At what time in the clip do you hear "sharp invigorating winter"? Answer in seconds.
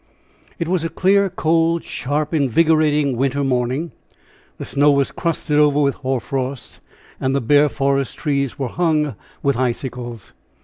1.83-3.43